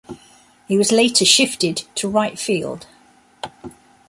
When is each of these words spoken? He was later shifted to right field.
He 0.67 0.79
was 0.79 0.91
later 0.91 1.25
shifted 1.25 1.83
to 1.93 2.09
right 2.09 2.39
field. 2.39 2.87